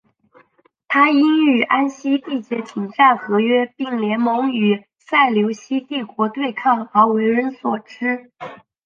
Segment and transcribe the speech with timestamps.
[0.87, 8.31] 他因与安息缔结停战和约并联盟与塞琉西帝国对抗而为人所知。